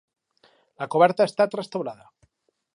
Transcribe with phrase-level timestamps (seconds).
[0.83, 2.11] La coberta ha estat restaurada.